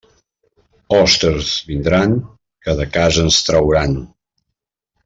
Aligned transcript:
Hostes 0.95 1.51
vindran 1.67 2.17
que 2.65 2.77
de 2.83 2.89
casa 2.99 3.29
ens 3.29 3.41
trauran. 3.51 3.97